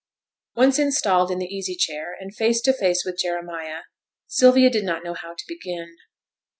Once 0.55 0.79
installed 0.79 1.29
in 1.29 1.37
the 1.37 1.45
easy 1.55 1.75
chair, 1.75 2.11
and 2.19 2.33
face 2.35 2.59
to 2.59 2.73
face 2.73 3.03
with 3.05 3.19
Jeremiah, 3.19 3.81
Sylvia 4.25 4.71
did 4.71 4.83
not 4.83 5.03
know 5.03 5.13
how 5.13 5.35
to 5.35 5.43
begin. 5.47 5.95